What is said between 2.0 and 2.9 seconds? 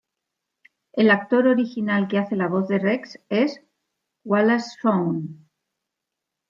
que hace la voz de